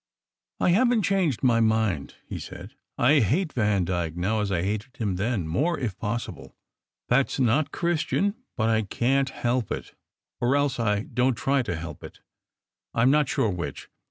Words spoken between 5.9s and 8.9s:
possible. That s not Christian, but I